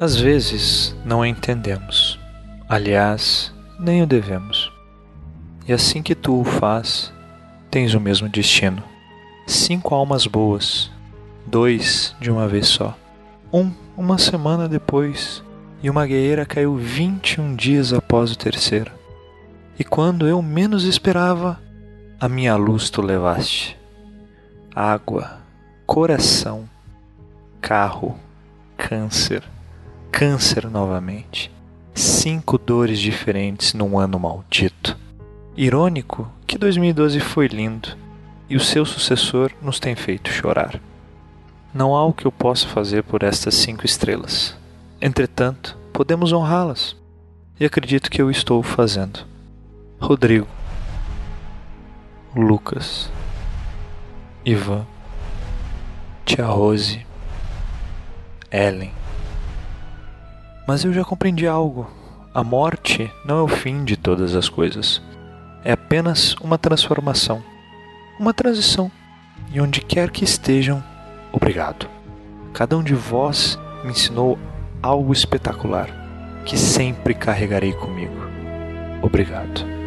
[0.00, 2.18] Às vezes não entendemos,
[2.68, 4.72] aliás, nem o devemos.
[5.68, 7.12] E assim que tu o faz,
[7.70, 8.82] tens o mesmo destino.
[9.46, 10.90] Cinco almas boas,
[11.46, 12.96] dois de uma vez só.
[13.52, 15.44] Um, uma semana depois,
[15.80, 18.90] e uma guerreira caiu 21 dias após o terceiro.
[19.78, 21.60] E quando eu menos esperava,
[22.18, 23.78] a minha luz tu levaste.
[24.74, 25.38] Água,
[25.86, 26.68] coração,
[27.60, 28.18] carro,
[28.76, 29.44] câncer,
[30.14, 31.50] câncer novamente.
[31.92, 34.96] Cinco dores diferentes num ano maldito.
[35.56, 37.96] Irônico que 2012 foi lindo
[38.48, 40.80] e o seu sucessor nos tem feito chorar.
[41.74, 44.56] Não há o que eu possa fazer por estas cinco estrelas.
[45.00, 46.96] Entretanto, podemos honrá-las.
[47.58, 49.18] E acredito que eu estou fazendo.
[50.00, 50.46] Rodrigo,
[52.36, 53.10] Lucas,
[54.44, 54.86] Ivan,
[56.24, 57.04] Tia Rose,
[58.52, 59.03] Ellen.
[60.66, 61.86] Mas eu já compreendi algo.
[62.34, 65.00] A morte não é o fim de todas as coisas.
[65.64, 67.42] É apenas uma transformação,
[68.18, 68.90] uma transição.
[69.52, 70.82] E onde quer que estejam,
[71.32, 71.88] obrigado.
[72.52, 74.38] Cada um de vós me ensinou
[74.82, 75.88] algo espetacular
[76.44, 78.26] que sempre carregarei comigo.
[79.02, 79.83] Obrigado.